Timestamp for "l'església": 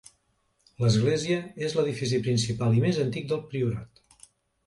0.83-1.35